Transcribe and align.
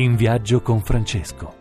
In 0.00 0.16
viaggio 0.16 0.62
con 0.62 0.80
Francesco. 0.80 1.56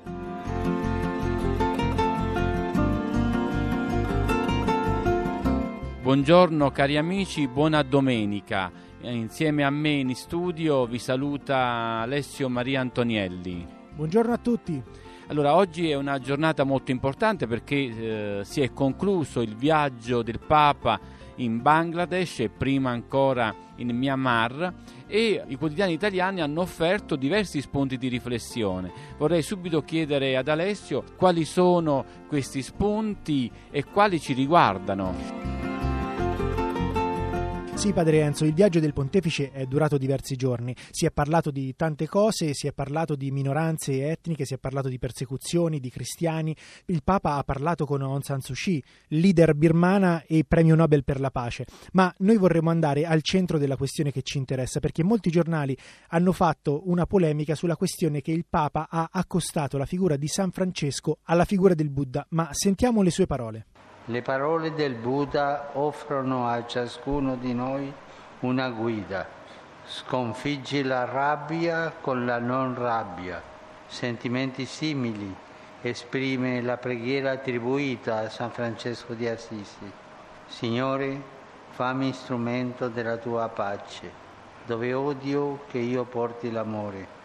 Buongiorno 6.01 6.71
cari 6.71 6.95
amici, 6.95 7.49
buona 7.49 7.83
domenica. 7.83 8.71
Insieme 9.01 9.65
a 9.65 9.69
me 9.69 9.89
in 9.89 10.15
studio 10.15 10.85
vi 10.85 10.99
saluta 10.99 11.99
Alessio 11.99 12.47
Maria 12.47 12.79
Antonielli. 12.79 13.67
Buongiorno 13.93 14.31
a 14.31 14.37
tutti. 14.37 14.81
Allora, 15.29 15.53
oggi 15.53 15.87
è 15.87 15.93
una 15.93 16.17
giornata 16.17 16.63
molto 16.63 16.89
importante 16.89 17.45
perché 17.45 17.75
eh, 17.75 18.41
si 18.45 18.61
è 18.61 18.73
concluso 18.73 19.41
il 19.41 19.55
viaggio 19.55 20.23
del 20.23 20.39
Papa 20.39 20.99
in 21.35 21.61
Bangladesh 21.61 22.39
e 22.39 22.49
prima 22.49 22.89
ancora 22.89 23.53
in 23.75 23.95
Myanmar 23.95 24.73
e 25.05 25.43
i 25.45 25.55
quotidiani 25.55 25.93
italiani 25.93 26.41
hanno 26.41 26.61
offerto 26.61 27.15
diversi 27.15 27.61
spunti 27.61 27.97
di 27.97 28.07
riflessione. 28.07 28.91
Vorrei 29.19 29.43
subito 29.43 29.83
chiedere 29.83 30.35
ad 30.35 30.47
Alessio 30.47 31.03
quali 31.15 31.45
sono 31.45 32.03
questi 32.27 32.63
spunti 32.63 33.51
e 33.69 33.83
quali 33.83 34.19
ci 34.19 34.33
riguardano. 34.33 35.58
Sì, 37.79 37.93
padre 37.93 38.19
Enzo, 38.19 38.43
il 38.43 38.53
viaggio 38.53 38.81
del 38.81 38.91
pontefice 38.91 39.51
è 39.51 39.65
durato 39.65 39.97
diversi 39.97 40.35
giorni. 40.35 40.75
Si 40.91 41.05
è 41.05 41.11
parlato 41.11 41.49
di 41.49 41.73
tante 41.77 42.07
cose, 42.07 42.53
si 42.53 42.67
è 42.67 42.73
parlato 42.73 43.15
di 43.15 43.31
minoranze 43.31 44.09
etniche, 44.09 44.43
si 44.43 44.53
è 44.53 44.57
parlato 44.57 44.89
di 44.89 44.99
persecuzioni, 44.99 45.79
di 45.79 45.89
cristiani. 45.89 46.53
Il 46.87 47.03
Papa 47.05 47.35
ha 47.35 47.43
parlato 47.45 47.85
con 47.85 48.01
Aung 48.01 48.21
San 48.21 48.41
Suu 48.41 48.53
Kyi, 48.53 48.83
leader 49.07 49.55
birmana 49.55 50.25
e 50.27 50.43
premio 50.45 50.75
Nobel 50.75 51.05
per 51.05 51.21
la 51.21 51.31
pace. 51.31 51.67
Ma 51.93 52.13
noi 52.17 52.35
vorremmo 52.35 52.69
andare 52.69 53.05
al 53.05 53.21
centro 53.21 53.57
della 53.57 53.77
questione 53.77 54.11
che 54.11 54.23
ci 54.23 54.39
interessa, 54.39 54.81
perché 54.81 55.01
molti 55.01 55.29
giornali 55.29 55.75
hanno 56.09 56.33
fatto 56.33 56.81
una 56.89 57.05
polemica 57.05 57.55
sulla 57.55 57.77
questione 57.77 58.19
che 58.19 58.33
il 58.33 58.45
Papa 58.45 58.89
ha 58.89 59.07
accostato 59.09 59.77
la 59.77 59.85
figura 59.85 60.17
di 60.17 60.27
San 60.27 60.51
Francesco 60.51 61.19
alla 61.23 61.45
figura 61.45 61.73
del 61.75 61.89
Buddha. 61.89 62.27
Ma 62.31 62.49
sentiamo 62.51 63.01
le 63.01 63.09
sue 63.09 63.25
parole. 63.25 63.67
Le 64.09 64.23
parole 64.23 64.73
del 64.73 64.95
Buddha 64.95 65.69
offrono 65.73 66.47
a 66.47 66.65
ciascuno 66.65 67.35
di 67.35 67.53
noi 67.53 67.93
una 68.39 68.67
guida. 68.69 69.23
Sconfiggi 69.85 70.81
la 70.81 71.05
rabbia 71.05 71.93
con 72.01 72.25
la 72.25 72.39
non 72.39 72.73
rabbia. 72.73 73.39
Sentimenti 73.85 74.65
simili 74.65 75.31
esprime 75.83 76.59
la 76.63 76.77
preghiera 76.77 77.33
attribuita 77.33 78.21
a 78.21 78.29
San 78.29 78.49
Francesco 78.49 79.13
di 79.13 79.27
Assisi. 79.27 79.91
Signore, 80.47 81.21
fammi 81.69 82.11
strumento 82.11 82.87
della 82.87 83.17
tua 83.17 83.47
pace, 83.49 84.11
dove 84.65 84.91
odio 84.91 85.65
che 85.67 85.77
io 85.77 86.03
porti 86.05 86.49
l'amore. 86.49 87.18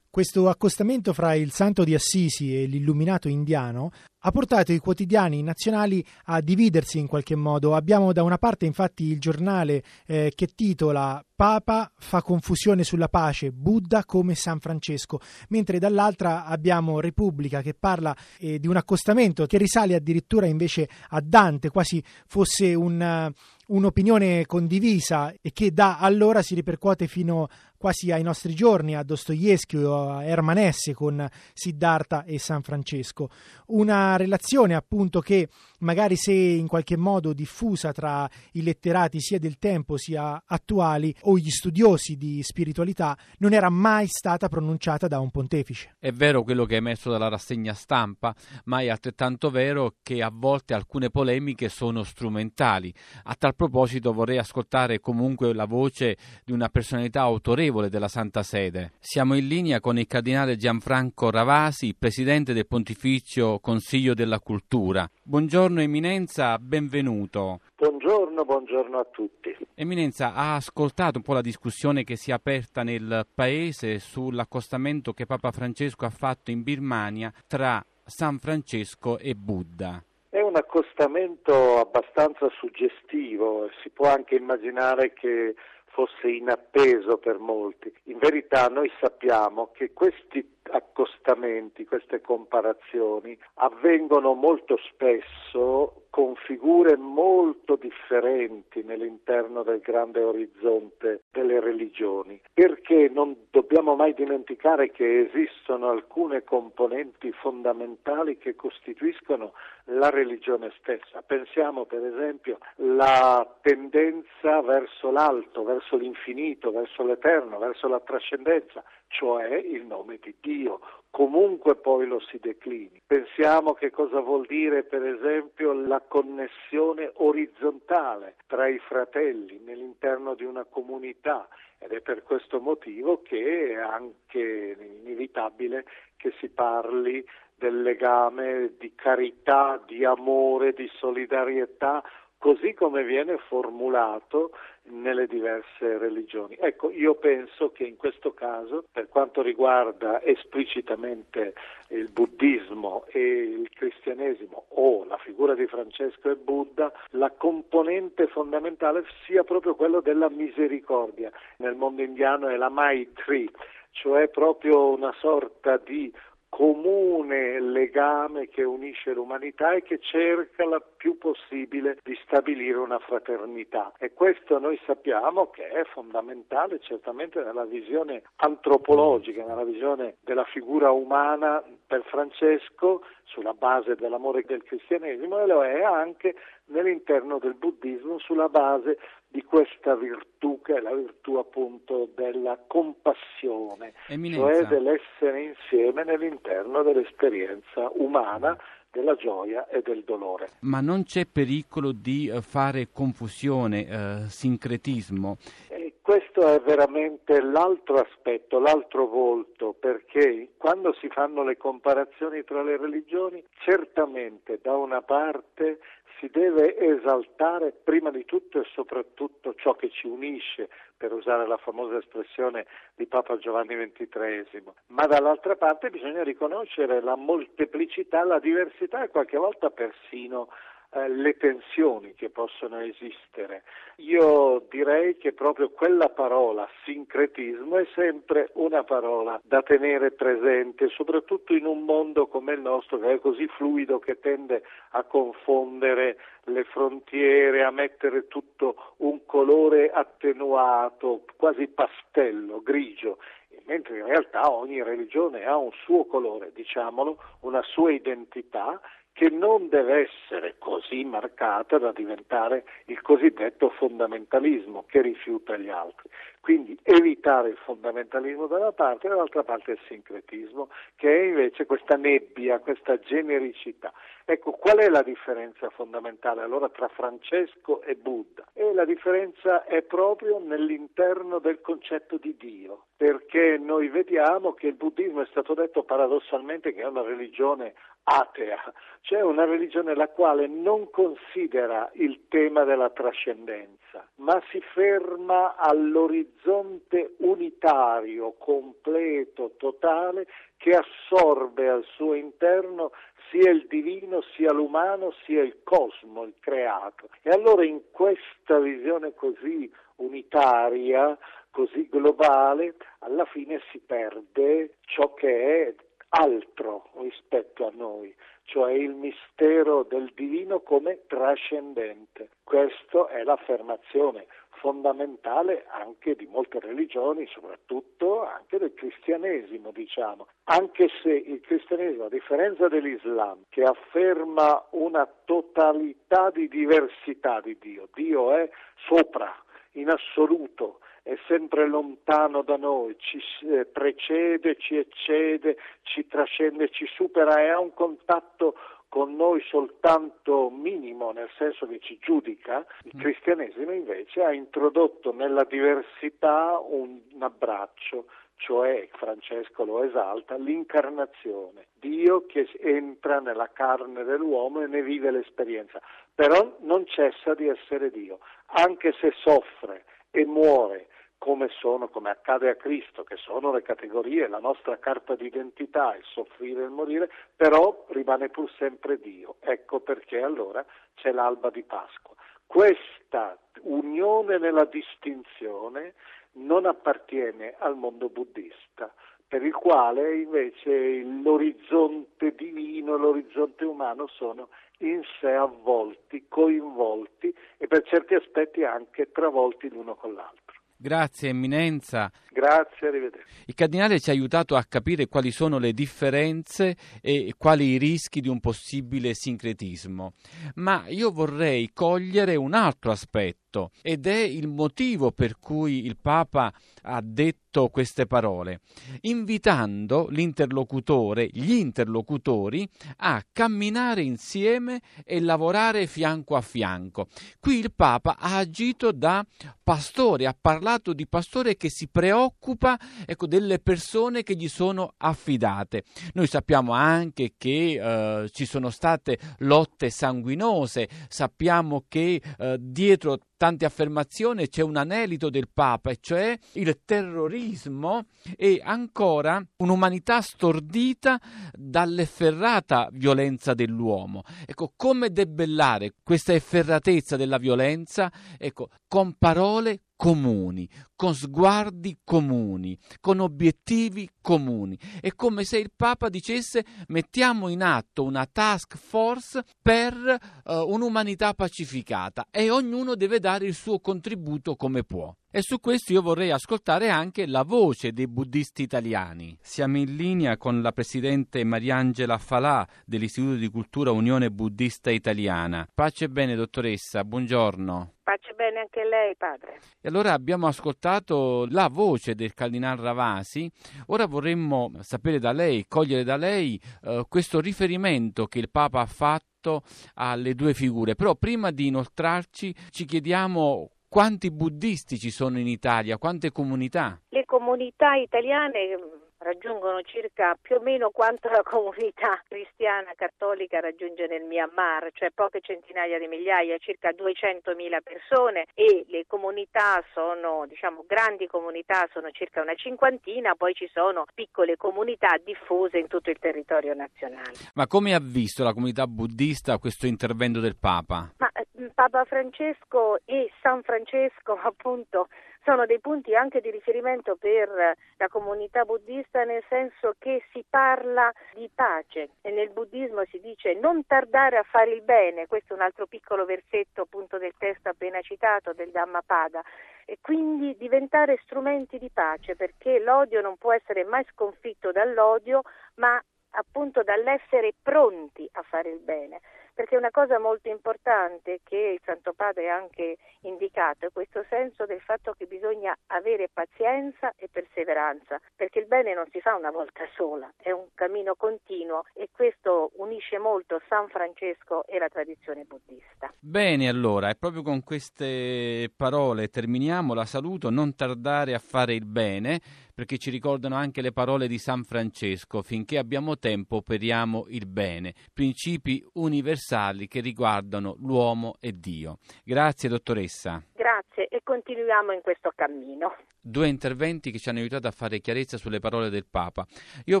Questo 0.14 0.48
accostamento 0.48 1.12
fra 1.12 1.34
il 1.34 1.50
santo 1.50 1.82
di 1.82 1.92
Assisi 1.92 2.56
e 2.56 2.66
l'illuminato 2.66 3.26
indiano 3.26 3.90
ha 4.26 4.30
portato 4.30 4.72
i 4.72 4.78
quotidiani 4.78 5.42
nazionali 5.42 6.04
a 6.26 6.40
dividersi 6.40 7.00
in 7.00 7.08
qualche 7.08 7.34
modo. 7.34 7.74
Abbiamo 7.74 8.12
da 8.12 8.22
una 8.22 8.38
parte 8.38 8.64
infatti 8.64 9.06
il 9.06 9.18
giornale 9.18 9.82
eh, 10.06 10.32
che 10.32 10.46
titola 10.54 11.20
Papa 11.34 11.90
fa 11.98 12.22
confusione 12.22 12.84
sulla 12.84 13.08
pace, 13.08 13.50
Buddha 13.50 14.04
come 14.04 14.36
San 14.36 14.60
Francesco, 14.60 15.18
mentre 15.48 15.80
dall'altra 15.80 16.44
abbiamo 16.44 17.00
Repubblica 17.00 17.60
che 17.60 17.74
parla 17.74 18.16
eh, 18.38 18.60
di 18.60 18.68
un 18.68 18.76
accostamento 18.76 19.46
che 19.46 19.58
risale 19.58 19.96
addirittura 19.96 20.46
invece 20.46 20.88
a 21.08 21.20
Dante, 21.20 21.70
quasi 21.70 22.00
fosse 22.28 22.72
un, 22.72 23.32
un'opinione 23.66 24.46
condivisa 24.46 25.34
e 25.40 25.52
che 25.52 25.72
da 25.72 25.98
allora 25.98 26.40
si 26.40 26.54
ripercuote 26.54 27.08
fino 27.08 27.48
quasi 27.84 28.10
ai 28.10 28.22
nostri 28.22 28.54
giorni, 28.54 28.96
a 28.96 29.02
Dostoevsky 29.02 29.76
o 29.76 30.12
a 30.12 30.24
Herman 30.24 30.70
con 30.94 31.28
Siddhartha 31.52 32.24
e 32.24 32.38
San 32.38 32.62
Francesco. 32.62 33.28
Una 33.66 34.16
relazione 34.16 34.74
appunto 34.74 35.20
che 35.20 35.50
magari 35.80 36.16
se 36.16 36.32
in 36.32 36.66
qualche 36.66 36.96
modo 36.96 37.34
diffusa 37.34 37.92
tra 37.92 38.26
i 38.52 38.62
letterati 38.62 39.20
sia 39.20 39.38
del 39.38 39.58
tempo 39.58 39.98
sia 39.98 40.44
attuali 40.46 41.14
o 41.24 41.36
gli 41.36 41.50
studiosi 41.50 42.16
di 42.16 42.42
spiritualità, 42.42 43.18
non 43.40 43.52
era 43.52 43.68
mai 43.68 44.06
stata 44.06 44.48
pronunciata 44.48 45.06
da 45.06 45.18
un 45.18 45.30
pontefice. 45.30 45.96
È 45.98 46.10
vero 46.10 46.42
quello 46.42 46.64
che 46.64 46.76
è 46.76 46.78
emesso 46.78 47.10
dalla 47.10 47.28
rassegna 47.28 47.74
stampa, 47.74 48.34
ma 48.64 48.80
è 48.80 48.88
altrettanto 48.88 49.50
vero 49.50 49.96
che 50.02 50.22
a 50.22 50.30
volte 50.32 50.72
alcune 50.72 51.10
polemiche 51.10 51.68
sono 51.68 52.02
strumentali. 52.02 52.94
A 53.24 53.34
tal 53.34 53.54
proposito 53.54 54.14
vorrei 54.14 54.38
ascoltare 54.38 55.00
comunque 55.00 55.52
la 55.52 55.66
voce 55.66 56.16
di 56.46 56.52
una 56.52 56.70
personalità 56.70 57.20
autorevole 57.20 57.72
autorevole 57.74 57.88
della 57.88 58.08
Santa 58.08 58.42
Sede. 58.42 58.92
Siamo 59.00 59.34
in 59.34 59.48
linea 59.48 59.80
con 59.80 59.98
il 59.98 60.06
cardinale 60.06 60.56
Gianfranco 60.56 61.30
Ravasi, 61.30 61.94
presidente 61.98 62.52
del 62.52 62.66
Pontificio 62.66 63.58
Consiglio 63.60 64.14
della 64.14 64.38
Cultura. 64.38 65.08
Buongiorno 65.22 65.80
Eminenza, 65.80 66.56
benvenuto. 66.58 67.60
Buongiorno, 67.76 68.44
buongiorno 68.44 68.98
a 68.98 69.04
tutti. 69.10 69.56
Eminenza, 69.74 70.34
ha 70.34 70.54
ascoltato 70.54 71.18
un 71.18 71.24
po' 71.24 71.32
la 71.32 71.40
discussione 71.40 72.04
che 72.04 72.16
si 72.16 72.30
è 72.30 72.34
aperta 72.34 72.82
nel 72.82 73.26
paese 73.34 73.98
sull'accostamento 73.98 75.12
che 75.12 75.26
Papa 75.26 75.50
Francesco 75.50 76.04
ha 76.04 76.10
fatto 76.10 76.50
in 76.50 76.62
Birmania 76.62 77.32
tra 77.46 77.84
San 78.04 78.38
Francesco 78.38 79.18
e 79.18 79.34
Buddha. 79.34 80.02
È 80.28 80.40
un 80.40 80.56
accostamento 80.56 81.78
abbastanza 81.78 82.48
suggestivo, 82.58 83.68
si 83.82 83.88
può 83.90 84.08
anche 84.08 84.34
immaginare 84.34 85.12
che 85.12 85.54
fosse 85.94 86.28
inappeso 86.28 87.18
per 87.18 87.38
molti. 87.38 87.92
In 88.04 88.18
verità 88.18 88.66
noi 88.66 88.90
sappiamo 89.00 89.70
che 89.72 89.92
questi 89.92 90.44
accostamenti, 90.62 91.86
queste 91.86 92.20
comparazioni 92.20 93.38
avvengono 93.54 94.34
molto 94.34 94.76
spesso 94.90 96.03
con 96.14 96.36
figure 96.36 96.96
molto 96.96 97.74
differenti 97.74 98.84
nell'interno 98.84 99.64
del 99.64 99.80
grande 99.80 100.22
orizzonte 100.22 101.22
delle 101.32 101.58
religioni, 101.58 102.40
perché 102.52 103.10
non 103.12 103.34
dobbiamo 103.50 103.96
mai 103.96 104.14
dimenticare 104.14 104.92
che 104.92 105.28
esistono 105.28 105.88
alcune 105.88 106.44
componenti 106.44 107.32
fondamentali 107.32 108.38
che 108.38 108.54
costituiscono 108.54 109.54
la 109.86 110.08
religione 110.08 110.72
stessa. 110.78 111.20
Pensiamo 111.22 111.84
per 111.84 112.04
esempio 112.04 112.58
alla 112.78 113.44
tendenza 113.60 114.60
verso 114.62 115.10
l'alto, 115.10 115.64
verso 115.64 115.96
l'infinito, 115.96 116.70
verso 116.70 117.04
l'eterno, 117.04 117.58
verso 117.58 117.88
la 117.88 117.98
trascendenza, 117.98 118.84
cioè 119.08 119.52
il 119.56 119.84
nome 119.84 120.20
di 120.22 120.34
Dio, 120.40 120.78
comunque 121.10 121.76
poi 121.76 122.06
lo 122.06 122.20
si 122.20 122.38
declini. 122.40 123.00
Pensiamo 123.06 123.74
che 123.74 123.90
cosa 123.90 124.20
vuol 124.20 124.46
dire 124.46 124.82
per 124.82 125.04
esempio 125.04 125.72
la 125.72 126.02
connessione 126.08 127.10
orizzontale 127.14 128.36
tra 128.46 128.66
i 128.66 128.78
fratelli 128.78 129.60
nell'interno 129.64 130.34
di 130.34 130.44
una 130.44 130.64
comunità 130.64 131.48
ed 131.78 131.92
è 131.92 132.00
per 132.00 132.22
questo 132.22 132.60
motivo 132.60 133.22
che 133.22 133.70
è 133.70 133.74
anche 133.74 134.76
inevitabile 135.02 135.84
che 136.16 136.32
si 136.38 136.48
parli 136.48 137.24
del 137.56 137.82
legame 137.82 138.74
di 138.78 138.94
carità, 138.94 139.82
di 139.86 140.04
amore, 140.04 140.72
di 140.72 140.88
solidarietà 140.94 142.02
così 142.38 142.74
come 142.74 143.04
viene 143.04 143.38
formulato 143.38 144.50
nelle 144.86 145.26
diverse 145.26 145.98
religioni. 145.98 146.56
Ecco, 146.58 146.90
io 146.90 147.14
penso 147.14 147.70
che 147.72 147.84
in 147.84 147.96
questo 147.96 148.32
caso, 148.32 148.84
per 148.90 149.08
quanto 149.08 149.42
riguarda 149.42 150.22
esplicitamente 150.22 151.54
il 151.88 152.10
buddismo 152.10 153.04
e 153.08 153.20
il 153.20 153.70
cristianesimo 153.70 154.66
o 154.68 155.04
la 155.04 155.16
figura 155.18 155.54
di 155.54 155.66
Francesco 155.66 156.30
e 156.30 156.36
Buddha, 156.36 156.92
la 157.10 157.30
componente 157.30 158.26
fondamentale 158.26 159.04
sia 159.26 159.44
proprio 159.44 159.74
quella 159.74 160.00
della 160.00 160.28
misericordia. 160.28 161.30
Nel 161.58 161.74
mondo 161.74 162.02
indiano 162.02 162.48
è 162.48 162.56
la 162.56 162.68
Maitri, 162.68 163.50
cioè 163.92 164.28
proprio 164.28 164.90
una 164.90 165.14
sorta 165.18 165.76
di 165.78 166.12
comune 166.54 167.58
legame 167.58 168.46
che 168.46 168.62
unisce 168.62 169.12
l'umanità 169.12 169.72
e 169.72 169.82
che 169.82 169.98
cerca 169.98 170.62
il 170.62 170.80
più 170.96 171.18
possibile 171.18 171.98
di 172.04 172.16
stabilire 172.22 172.78
una 172.78 173.00
fraternità. 173.00 173.92
E 173.98 174.12
questo 174.12 174.60
noi 174.60 174.78
sappiamo 174.86 175.50
che 175.50 175.66
è 175.66 175.82
fondamentale 175.92 176.78
certamente 176.78 177.42
nella 177.42 177.64
visione 177.64 178.22
antropologica, 178.36 179.44
nella 179.44 179.64
visione 179.64 180.18
della 180.20 180.44
figura 180.44 180.92
umana 180.92 181.60
per 181.94 182.02
Francesco 182.06 183.02
sulla 183.22 183.52
base 183.52 183.94
dell'amore 183.94 184.42
del 184.42 184.64
cristianesimo 184.64 185.38
e 185.38 185.46
lo 185.46 185.62
è 185.62 185.82
anche 185.82 186.34
nell'interno 186.66 187.38
del 187.38 187.54
buddismo 187.54 188.18
sulla 188.18 188.48
base 188.48 188.98
di 189.28 189.42
questa 189.44 189.94
virtù 189.94 190.60
che 190.62 190.74
è 190.76 190.80
la 190.80 190.94
virtù 190.94 191.36
appunto 191.36 192.08
della 192.16 192.58
compassione, 192.66 193.92
Eminenza. 194.08 194.52
cioè 194.52 194.66
dell'essere 194.66 195.42
insieme 195.42 196.02
nell'interno 196.02 196.82
dell'esperienza 196.82 197.88
umana 197.94 198.56
della 198.90 199.14
gioia 199.14 199.68
e 199.68 199.82
del 199.82 200.02
dolore. 200.04 200.50
Ma 200.60 200.80
non 200.80 201.04
c'è 201.04 201.26
pericolo 201.26 201.92
di 201.92 202.28
eh, 202.28 202.40
fare 202.42 202.88
confusione, 202.92 203.86
eh, 203.86 204.28
sincretismo? 204.28 205.36
È 205.68 205.83
questo 206.04 206.46
è 206.46 206.60
veramente 206.60 207.40
l'altro 207.40 207.94
aspetto, 207.94 208.58
l'altro 208.58 209.06
volto, 209.06 209.72
perché 209.72 210.50
quando 210.58 210.92
si 210.92 211.08
fanno 211.08 211.42
le 211.42 211.56
comparazioni 211.56 212.44
tra 212.44 212.62
le 212.62 212.76
religioni, 212.76 213.42
certamente 213.60 214.58
da 214.60 214.76
una 214.76 215.00
parte 215.00 215.78
si 216.18 216.28
deve 216.28 216.76
esaltare 216.76 217.72
prima 217.72 218.10
di 218.10 218.26
tutto 218.26 218.60
e 218.60 218.66
soprattutto 218.74 219.54
ciò 219.54 219.72
che 219.76 219.88
ci 219.88 220.06
unisce, 220.06 220.68
per 220.94 221.10
usare 221.14 221.46
la 221.46 221.56
famosa 221.56 221.96
espressione 221.96 222.66
di 222.94 223.06
Papa 223.06 223.38
Giovanni 223.38 223.74
XXIII, 223.74 224.62
ma 224.88 225.06
dall'altra 225.06 225.56
parte 225.56 225.88
bisogna 225.88 226.22
riconoscere 226.22 227.00
la 227.00 227.16
molteplicità, 227.16 228.24
la 228.24 228.40
diversità 228.40 229.02
e 229.02 229.08
qualche 229.08 229.38
volta 229.38 229.70
persino 229.70 230.48
eh, 230.94 231.08
le 231.08 231.36
tensioni 231.36 232.14
che 232.14 232.30
possono 232.30 232.78
esistere. 232.78 233.64
Io 233.96 234.64
direi 234.70 235.16
che 235.16 235.32
proprio 235.32 235.70
quella 235.70 236.08
parola 236.08 236.68
sincretismo 236.84 237.78
è 237.78 237.86
sempre 237.94 238.50
una 238.54 238.84
parola 238.84 239.40
da 239.42 239.62
tenere 239.62 240.12
presente, 240.12 240.88
soprattutto 240.88 241.52
in 241.52 241.66
un 241.66 241.84
mondo 241.84 242.28
come 242.28 242.52
il 242.52 242.60
nostro 242.60 242.98
che 242.98 243.14
è 243.14 243.18
così 243.18 243.46
fluido 243.48 243.98
che 243.98 244.20
tende 244.20 244.62
a 244.90 245.02
confondere 245.02 246.16
le 246.44 246.62
frontiere, 246.64 247.64
a 247.64 247.70
mettere 247.70 248.28
tutto 248.28 248.94
un 248.98 249.24
colore 249.26 249.90
attenuato, 249.90 251.24
quasi 251.36 251.66
pastello, 251.66 252.62
grigio 252.62 253.18
mentre 253.66 253.98
in 253.98 254.06
realtà 254.06 254.52
ogni 254.52 254.82
religione 254.82 255.44
ha 255.44 255.56
un 255.56 255.70
suo 255.84 256.04
colore, 256.04 256.52
diciamolo, 256.52 257.16
una 257.40 257.62
sua 257.62 257.92
identità 257.92 258.80
che 259.14 259.30
non 259.30 259.68
deve 259.68 260.08
essere 260.08 260.56
così 260.58 261.04
marcata 261.04 261.78
da 261.78 261.92
diventare 261.92 262.64
il 262.86 263.00
cosiddetto 263.00 263.70
fondamentalismo 263.70 264.84
che 264.88 265.02
rifiuta 265.02 265.56
gli 265.56 265.68
altri. 265.68 266.10
Quindi 266.40 266.76
evitare 266.82 267.50
il 267.50 267.56
fondamentalismo 267.56 268.48
da 268.48 268.56
una 268.56 268.72
parte 268.72 269.06
e 269.06 269.10
dall'altra 269.10 269.44
parte 269.44 269.70
il 269.70 269.78
sincretismo, 269.86 270.68
che 270.96 271.08
è 271.08 271.22
invece 271.26 271.64
questa 271.64 271.94
nebbia, 271.94 272.58
questa 272.58 272.98
genericità. 272.98 273.92
Ecco, 274.24 274.50
qual 274.50 274.78
è 274.78 274.88
la 274.88 275.02
differenza 275.02 275.70
fondamentale 275.70 276.42
allora 276.42 276.68
tra 276.68 276.88
Francesco 276.88 277.82
e 277.82 277.94
Buddha? 277.94 278.44
E 278.52 278.74
la 278.74 278.84
differenza 279.04 279.64
è 279.64 279.82
proprio 279.82 280.38
nell'interno 280.38 281.38
del 281.38 281.60
concetto 281.60 282.16
di 282.16 282.34
Dio, 282.38 282.86
perché 282.96 283.58
noi 283.58 283.88
vediamo 283.88 284.54
che 284.54 284.68
il 284.68 284.74
buddismo 284.74 285.20
è 285.20 285.26
stato 285.26 285.52
detto 285.52 285.82
paradossalmente 285.82 286.72
che 286.72 286.80
è 286.80 286.86
una 286.86 287.02
religione 287.02 287.74
atea, 288.04 288.72
cioè 289.02 289.20
una 289.20 289.44
religione 289.44 289.94
la 289.94 290.08
quale 290.08 290.46
non 290.46 290.88
considera 290.90 291.90
il 291.94 292.28
tema 292.28 292.64
della 292.64 292.88
trascendenza, 292.88 294.08
ma 294.16 294.42
si 294.50 294.60
ferma 294.72 295.54
all'orizzonte 295.56 297.16
unitario, 297.18 298.34
completo, 298.38 299.52
totale, 299.58 300.26
che 300.56 300.70
assorbe 300.70 301.68
al 301.68 301.84
suo 301.94 302.14
interno 302.14 302.92
sia 303.34 303.50
il 303.50 303.66
divino, 303.66 304.22
sia 304.34 304.52
l'umano, 304.52 305.12
sia 305.24 305.42
il 305.42 305.58
cosmo, 305.64 306.22
il 306.22 306.34
creato. 306.38 307.08
E 307.22 307.30
allora 307.30 307.64
in 307.64 307.80
questa 307.90 308.58
visione 308.60 308.93
così 309.14 309.70
unitaria, 309.96 311.16
così 311.50 311.88
globale, 311.88 312.76
alla 313.00 313.24
fine 313.24 313.60
si 313.70 313.78
perde 313.78 314.76
ciò 314.82 315.14
che 315.14 315.66
è 315.66 315.74
altro 316.10 316.90
rispetto 316.96 317.66
a 317.66 317.72
noi, 317.74 318.14
cioè 318.44 318.72
il 318.72 318.94
mistero 318.94 319.82
del 319.82 320.12
divino 320.14 320.60
come 320.60 321.06
trascendente. 321.06 322.30
Questa 322.44 323.08
è 323.08 323.22
l'affermazione 323.24 324.26
fondamentale 324.64 325.66
anche 325.68 326.16
di 326.16 326.24
molte 326.24 326.58
religioni, 326.58 327.26
soprattutto 327.26 328.24
anche 328.24 328.56
del 328.56 328.72
cristianesimo, 328.72 329.70
diciamo. 329.72 330.26
Anche 330.44 330.88
se 331.02 331.12
il 331.12 331.40
cristianesimo, 331.42 332.04
a 332.04 332.08
differenza 332.08 332.68
dell'Islam, 332.68 333.42
che 333.50 333.62
afferma 333.62 334.64
una 334.70 335.06
totalità 335.26 336.30
di 336.30 336.48
diversità 336.48 337.42
di 337.42 337.58
Dio, 337.60 337.88
Dio 337.92 338.32
è 338.32 338.48
sopra, 338.88 339.30
in 339.72 339.90
assoluto, 339.90 340.78
è 341.02 341.14
sempre 341.26 341.66
lontano 341.66 342.40
da 342.40 342.56
noi, 342.56 342.96
ci 342.98 343.20
eh, 343.46 343.66
precede, 343.66 344.56
ci 344.56 344.78
eccede, 344.78 345.58
ci 345.82 346.06
trascende, 346.06 346.70
ci 346.70 346.86
supera 346.86 347.42
e 347.42 347.50
ha 347.50 347.60
un 347.60 347.74
contatto 347.74 348.54
con 348.94 349.16
noi 349.16 349.42
soltanto 349.48 350.50
minimo, 350.50 351.10
nel 351.10 351.28
senso 351.36 351.66
che 351.66 351.80
ci 351.80 351.98
giudica, 352.00 352.64
il 352.84 352.92
mm. 352.94 353.00
cristianesimo 353.00 353.72
invece 353.72 354.22
ha 354.22 354.32
introdotto 354.32 355.12
nella 355.12 355.42
diversità 355.42 356.60
un, 356.60 357.00
un 357.12 357.22
abbraccio, 357.24 358.04
cioè 358.36 358.88
Francesco 358.92 359.64
lo 359.64 359.82
esalta, 359.82 360.36
l'incarnazione, 360.36 361.66
Dio 361.80 362.24
che 362.26 362.48
entra 362.60 363.18
nella 363.18 363.50
carne 363.52 364.04
dell'uomo 364.04 364.62
e 364.62 364.68
ne 364.68 364.80
vive 364.80 365.10
l'esperienza, 365.10 365.80
però 366.14 366.54
non 366.60 366.86
cessa 366.86 367.34
di 367.34 367.48
essere 367.48 367.90
Dio, 367.90 368.20
anche 368.62 368.94
se 369.00 369.12
soffre 369.24 369.86
e 370.12 370.24
muore 370.24 370.86
come 371.24 371.48
sono, 371.58 371.88
come 371.88 372.10
accade 372.10 372.50
a 372.50 372.54
Cristo, 372.54 373.02
che 373.02 373.16
sono 373.16 373.50
le 373.50 373.62
categorie, 373.62 374.28
la 374.28 374.40
nostra 374.40 374.78
carta 374.78 375.14
d'identità, 375.14 375.96
il 375.96 376.04
soffrire 376.04 376.60
e 376.60 376.64
il 376.64 376.70
morire, 376.70 377.10
però 377.34 377.86
rimane 377.88 378.28
pur 378.28 378.50
sempre 378.58 379.00
Dio. 379.00 379.36
Ecco 379.40 379.80
perché 379.80 380.20
allora 380.20 380.62
c'è 380.96 381.12
l'alba 381.12 381.48
di 381.48 381.62
Pasqua. 381.62 382.14
Questa 382.44 383.38
unione 383.62 384.36
nella 384.36 384.66
distinzione 384.66 385.94
non 386.32 386.66
appartiene 386.66 387.54
al 387.56 387.74
mondo 387.74 388.10
buddista, 388.10 388.92
per 389.26 389.42
il 389.42 389.54
quale 389.54 390.16
invece 390.16 390.98
l'orizzonte 391.04 392.34
divino 392.34 392.96
e 392.96 392.98
l'orizzonte 392.98 393.64
umano 393.64 394.08
sono 394.08 394.50
in 394.80 395.00
sé 395.18 395.30
avvolti, 395.30 396.26
coinvolti 396.28 397.34
e 397.56 397.66
per 397.66 397.82
certi 397.84 398.12
aspetti 398.12 398.62
anche 398.62 399.10
travolti 399.10 399.70
l'uno 399.70 399.94
con 399.94 400.12
l'altro. 400.12 400.43
Grazie 400.84 401.30
Eminenza. 401.30 402.12
Grazie, 402.30 402.88
arrivederci. 402.88 403.26
Il 403.46 403.54
cardinale 403.54 403.98
ci 404.00 404.10
ha 404.10 404.12
aiutato 404.12 404.54
a 404.54 404.66
capire 404.68 405.06
quali 405.06 405.30
sono 405.30 405.56
le 405.56 405.72
differenze 405.72 406.76
e 407.00 407.32
quali 407.38 407.68
i 407.68 407.78
rischi 407.78 408.20
di 408.20 408.28
un 408.28 408.38
possibile 408.38 409.14
sincretismo. 409.14 410.12
Ma 410.56 410.84
io 410.88 411.10
vorrei 411.10 411.70
cogliere 411.72 412.36
un 412.36 412.52
altro 412.52 412.90
aspetto 412.90 413.70
ed 413.80 414.06
è 414.06 414.18
il 414.18 414.46
motivo 414.46 415.10
per 415.10 415.38
cui 415.38 415.86
il 415.86 415.96
Papa 415.96 416.52
ha 416.82 417.00
detto 417.02 417.43
queste 417.70 418.06
parole, 418.06 418.60
invitando 419.02 420.08
l'interlocutore, 420.10 421.28
gli 421.30 421.52
interlocutori 421.52 422.68
a 422.98 423.24
camminare 423.32 424.02
insieme 424.02 424.80
e 425.04 425.20
lavorare 425.20 425.86
fianco 425.86 426.36
a 426.36 426.40
fianco. 426.40 427.06
Qui 427.38 427.58
il 427.58 427.72
Papa 427.72 428.16
ha 428.18 428.38
agito 428.38 428.92
da 428.92 429.24
pastore, 429.62 430.26
ha 430.26 430.36
parlato 430.38 430.92
di 430.92 431.06
pastore 431.06 431.56
che 431.56 431.70
si 431.70 431.88
preoccupa 431.88 432.78
ecco, 433.06 433.26
delle 433.26 433.58
persone 433.58 434.22
che 434.22 434.34
gli 434.34 434.48
sono 434.48 434.94
affidate. 434.98 435.84
Noi 436.14 436.26
sappiamo 436.26 436.72
anche 436.72 437.34
che 437.38 437.80
eh, 437.80 438.30
ci 438.30 438.44
sono 438.46 438.70
state 438.70 439.18
lotte 439.38 439.90
sanguinose, 439.90 440.88
sappiamo 441.08 441.84
che 441.88 442.20
eh, 442.38 442.56
dietro 442.60 443.18
tante 443.44 443.66
affermazioni 443.66 444.48
c'è 444.48 444.62
un 444.62 444.78
anelito 444.78 445.28
del 445.28 445.50
Papa, 445.52 445.90
e 445.90 445.98
cioè 446.00 446.34
il 446.52 446.80
terrorismo 446.86 448.06
e 448.38 448.58
ancora 448.64 449.46
un'umanità 449.58 450.22
stordita 450.22 451.20
dall'efferrata 451.52 452.88
violenza 452.90 453.52
dell'uomo. 453.52 454.22
Ecco, 454.46 454.72
come 454.74 455.10
debellare 455.10 455.92
questa 456.02 456.32
efferratezza 456.32 457.18
della 457.18 457.36
violenza? 457.36 458.10
Ecco, 458.38 458.70
con 458.88 459.14
parole 459.18 459.80
comuni, 459.96 460.68
con 460.94 461.14
sguardi 461.14 461.98
comuni, 462.04 462.78
con 463.00 463.20
obiettivi 463.20 464.08
comuni. 464.20 464.78
È 465.00 465.12
come 465.14 465.44
se 465.44 465.58
il 465.58 465.70
Papa 465.74 466.08
dicesse 466.08 466.64
mettiamo 466.88 467.48
in 467.48 467.62
atto 467.62 468.04
una 468.04 468.26
task 468.26 468.76
force 468.76 469.44
per 469.60 469.94
uh, 469.94 470.52
un'umanità 470.52 471.34
pacificata 471.34 472.26
e 472.30 472.50
ognuno 472.50 472.94
deve 472.94 473.18
dare 473.18 473.46
il 473.46 473.54
suo 473.54 473.80
contributo 473.80 474.56
come 474.56 474.84
può. 474.84 475.14
E 475.36 475.42
su 475.42 475.58
questo 475.58 475.92
io 475.92 476.00
vorrei 476.00 476.30
ascoltare 476.30 476.90
anche 476.90 477.26
la 477.26 477.42
voce 477.42 477.92
dei 477.92 478.06
buddisti 478.06 478.62
italiani. 478.62 479.36
Siamo 479.40 479.78
in 479.78 479.96
linea 479.96 480.36
con 480.36 480.62
la 480.62 480.70
presidente 480.70 481.42
Mariangela 481.42 482.18
Falà 482.18 482.64
dell'Istituto 482.86 483.34
di 483.34 483.48
Cultura 483.48 483.90
Unione 483.90 484.30
Buddista 484.30 484.92
Italiana. 484.92 485.66
Pace 485.74 486.04
e 486.04 486.08
bene, 486.08 486.36
dottoressa, 486.36 487.02
buongiorno. 487.02 487.94
Pace 488.04 488.32
bene 488.36 488.60
anche 488.60 488.84
lei, 488.84 489.16
padre. 489.16 489.58
E 489.80 489.88
allora 489.88 490.12
abbiamo 490.12 490.46
ascoltato 490.46 491.48
la 491.50 491.66
voce 491.66 492.14
del 492.14 492.32
Cardinal 492.32 492.76
Ravasi. 492.76 493.50
Ora 493.86 494.06
vorremmo 494.06 494.70
sapere 494.82 495.18
da 495.18 495.32
lei, 495.32 495.64
cogliere 495.66 496.04
da 496.04 496.14
lei 496.14 496.60
eh, 496.84 497.06
questo 497.08 497.40
riferimento 497.40 498.26
che 498.26 498.38
il 498.38 498.50
Papa 498.50 498.82
ha 498.82 498.86
fatto 498.86 499.64
alle 499.94 500.36
due 500.36 500.54
figure. 500.54 500.94
Però 500.94 501.16
prima 501.16 501.50
di 501.50 501.66
inoltrarci 501.66 502.54
ci 502.70 502.84
chiediamo 502.84 503.73
quanti 503.94 504.32
buddisti 504.32 504.98
ci 504.98 505.12
sono 505.12 505.38
in 505.38 505.46
Italia, 505.46 505.98
quante 505.98 506.32
comunità? 506.32 507.00
Le 507.10 507.24
comunità 507.24 507.94
italiane 507.94 508.76
raggiungono 509.18 509.80
circa 509.82 510.36
più 510.40 510.56
o 510.56 510.60
meno 510.60 510.90
quanto 510.90 511.28
la 511.28 511.42
comunità 511.42 512.20
cristiana 512.28 512.92
cattolica 512.96 513.60
raggiunge 513.60 514.06
nel 514.06 514.24
Myanmar, 514.24 514.90
cioè 514.92 515.10
poche 515.14 515.40
centinaia 515.40 515.98
di 515.98 516.06
migliaia, 516.06 516.58
circa 516.58 516.90
200.000 516.90 517.78
persone 517.82 518.46
e 518.54 518.84
le 518.88 519.04
comunità 519.06 519.82
sono, 519.94 520.44
diciamo, 520.46 520.84
grandi 520.86 521.26
comunità 521.26 521.88
sono 521.92 522.10
circa 522.10 522.42
una 522.42 522.54
cinquantina, 522.54 523.34
poi 523.34 523.54
ci 523.54 523.70
sono 523.72 524.04
piccole 524.12 524.56
comunità 524.56 525.16
diffuse 525.24 525.78
in 525.78 525.86
tutto 525.86 526.10
il 526.10 526.18
territorio 526.18 526.74
nazionale. 526.74 527.32
Ma 527.54 527.66
come 527.66 527.94
ha 527.94 528.00
visto 528.00 528.44
la 528.44 528.52
comunità 528.52 528.86
buddista 528.86 529.58
questo 529.58 529.86
intervento 529.86 530.40
del 530.40 530.56
Papa? 530.56 531.14
Ma, 531.16 531.30
Papa 531.74 532.04
Francesco 532.04 533.00
e 533.04 533.32
San 533.42 533.62
Francesco 533.62 534.38
appunto 534.42 535.08
sono 535.42 535.66
dei 535.66 535.80
punti 535.80 536.14
anche 536.14 536.40
di 536.40 536.50
riferimento 536.50 537.16
per 537.16 537.48
la 537.96 538.08
comunità 538.08 538.64
buddista 538.64 539.24
nel 539.24 539.44
senso 539.48 539.94
che 539.98 540.24
si 540.32 540.44
parla 540.48 541.12
di 541.34 541.50
pace. 541.54 542.10
E 542.22 542.30
nel 542.30 542.50
buddismo 542.50 543.04
si 543.10 543.20
dice 543.20 543.54
non 543.54 543.84
tardare 543.86 544.38
a 544.38 544.42
fare 544.42 544.70
il 544.70 544.82
bene, 544.82 545.26
questo 545.26 545.52
è 545.52 545.56
un 545.56 545.62
altro 545.62 545.86
piccolo 545.86 546.24
versetto 546.24 546.82
appunto 546.82 547.18
del 547.18 547.34
testo 547.36 547.68
appena 547.68 548.00
citato 548.00 548.52
del 548.52 548.70
Dhammapada 548.70 549.42
e 549.84 549.98
quindi 550.00 550.56
diventare 550.56 551.18
strumenti 551.24 551.78
di 551.78 551.90
pace 551.90 552.36
perché 552.36 552.78
l'odio 552.78 553.20
non 553.20 553.36
può 553.36 553.52
essere 553.52 553.84
mai 553.84 554.06
sconfitto 554.12 554.72
dall'odio 554.72 555.42
ma 555.74 556.02
appunto 556.36 556.82
dall'essere 556.82 557.52
pronti 557.60 558.26
a 558.32 558.42
fare 558.42 558.70
il 558.70 558.80
bene 558.80 559.20
perché 559.54 559.76
una 559.76 559.90
cosa 559.90 560.18
molto 560.18 560.48
importante 560.48 561.40
che 561.44 561.78
il 561.78 561.80
Santo 561.84 562.12
Padre 562.12 562.50
ha 562.50 562.56
anche 562.56 562.96
indicato 563.20 563.86
è 563.86 563.90
questo 563.92 564.24
senso 564.28 564.66
del 564.66 564.80
fatto 564.80 565.14
che 565.16 565.26
bisogna 565.26 565.74
avere 565.86 566.28
pazienza 566.32 567.12
e 567.16 567.28
perseveranza, 567.30 568.20
perché 568.34 568.58
il 568.58 568.66
bene 568.66 568.94
non 568.94 569.06
si 569.10 569.20
fa 569.20 569.34
una 569.34 569.50
volta 569.50 569.84
sola, 569.94 570.30
è 570.36 570.50
un 570.50 570.66
cammino 570.74 571.14
continuo 571.14 571.84
e 571.94 572.08
questo 572.12 572.72
unisce 572.76 573.18
molto 573.18 573.60
San 573.68 573.88
Francesco 573.88 574.66
e 574.66 574.78
la 574.78 574.88
tradizione 574.88 575.44
buddista. 575.44 576.12
Bene, 576.18 576.68
allora, 576.68 577.08
e 577.08 577.14
proprio 577.14 577.42
con 577.42 577.62
queste 577.62 578.70
parole 578.76 579.28
terminiamo, 579.28 579.94
la 579.94 580.04
saluto, 580.04 580.50
non 580.50 580.74
tardare 580.74 581.34
a 581.34 581.38
fare 581.38 581.74
il 581.74 581.86
bene, 581.86 582.40
perché 582.74 582.98
ci 582.98 583.10
ricordano 583.10 583.54
anche 583.54 583.80
le 583.80 583.92
parole 583.92 584.26
di 584.26 584.38
San 584.38 584.64
Francesco, 584.64 585.42
finché 585.42 585.78
abbiamo 585.78 586.18
tempo 586.18 586.56
operiamo 586.56 587.26
il 587.28 587.46
bene, 587.46 587.94
principi 588.12 588.84
universali 588.94 589.86
che 589.86 590.00
riguardano 590.00 590.76
l'uomo 590.80 591.36
e 591.40 591.52
Dio. 591.58 591.98
Grazie 592.24 592.68
dottoressa. 592.68 593.42
Grazie 593.54 594.08
e 594.08 594.20
continuiamo 594.22 594.92
in 594.92 595.00
questo 595.02 595.32
cammino. 595.34 595.94
Due 596.20 596.48
interventi 596.48 597.10
che 597.10 597.18
ci 597.18 597.28
hanno 597.28 597.38
aiutato 597.38 597.68
a 597.68 597.70
fare 597.70 598.00
chiarezza 598.00 598.38
sulle 598.38 598.58
parole 598.58 598.88
del 598.90 599.06
Papa. 599.08 599.46
Io 599.84 600.00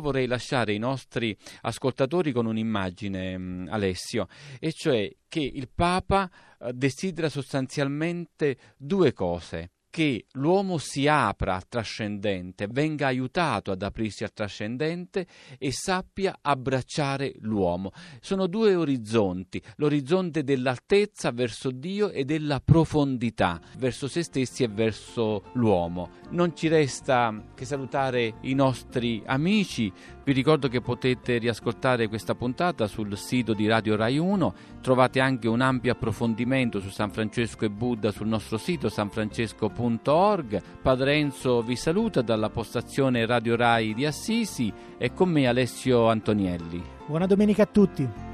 vorrei 0.00 0.26
lasciare 0.26 0.72
i 0.72 0.78
nostri 0.78 1.36
ascoltatori 1.62 2.32
con 2.32 2.46
un'immagine, 2.46 3.38
mm, 3.38 3.68
Alessio, 3.68 4.26
e 4.58 4.72
cioè 4.72 5.08
che 5.28 5.40
il 5.40 5.68
Papa 5.72 6.30
eh, 6.58 6.72
desidera 6.72 7.28
sostanzialmente 7.28 8.56
due 8.76 9.12
cose 9.12 9.70
che 9.94 10.26
l'uomo 10.32 10.76
si 10.78 11.06
apra 11.06 11.54
al 11.54 11.68
trascendente, 11.68 12.66
venga 12.68 13.06
aiutato 13.06 13.70
ad 13.70 13.80
aprirsi 13.80 14.24
al 14.24 14.32
trascendente 14.32 15.24
e 15.56 15.70
sappia 15.70 16.38
abbracciare 16.42 17.34
l'uomo. 17.42 17.92
Sono 18.20 18.48
due 18.48 18.74
orizzonti, 18.74 19.62
l'orizzonte 19.76 20.42
dell'altezza 20.42 21.30
verso 21.30 21.70
Dio 21.70 22.10
e 22.10 22.24
della 22.24 22.58
profondità 22.58 23.60
verso 23.78 24.08
se 24.08 24.24
stessi 24.24 24.64
e 24.64 24.68
verso 24.68 25.44
l'uomo. 25.52 26.10
Non 26.30 26.56
ci 26.56 26.66
resta 26.66 27.52
che 27.54 27.64
salutare 27.64 28.38
i 28.40 28.54
nostri 28.54 29.22
amici, 29.24 29.92
vi 30.24 30.32
ricordo 30.32 30.66
che 30.66 30.80
potete 30.80 31.38
riascoltare 31.38 32.08
questa 32.08 32.34
puntata 32.34 32.88
sul 32.88 33.16
sito 33.16 33.54
di 33.54 33.68
Radio 33.68 33.94
Rai 33.94 34.18
1, 34.18 34.54
trovate 34.80 35.20
anche 35.20 35.46
un 35.46 35.60
ampio 35.60 35.92
approfondimento 35.92 36.80
su 36.80 36.88
San 36.88 37.10
Francesco 37.10 37.64
e 37.64 37.70
Buddha 37.70 38.10
sul 38.10 38.26
nostro 38.26 38.58
sito 38.58 38.88
sanfrancesco.org. 39.84 40.62
Padre 40.82 41.14
Enzo 41.14 41.62
vi 41.62 41.76
saluta 41.76 42.22
dalla 42.22 42.48
postazione 42.48 43.26
Radio 43.26 43.56
Rai 43.56 43.94
di 43.94 44.06
Assisi 44.06 44.72
e 44.96 45.12
con 45.12 45.28
me 45.28 45.46
Alessio 45.46 46.08
Antonielli. 46.08 46.82
Buona 47.06 47.26
domenica 47.26 47.62
a 47.62 47.66
tutti. 47.66 48.33